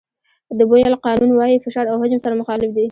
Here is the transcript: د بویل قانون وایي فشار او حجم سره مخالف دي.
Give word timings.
د 0.57 0.59
بویل 0.69 0.93
قانون 1.05 1.31
وایي 1.33 1.57
فشار 1.65 1.85
او 1.91 1.97
حجم 2.01 2.19
سره 2.25 2.39
مخالف 2.41 2.69
دي. 2.73 2.79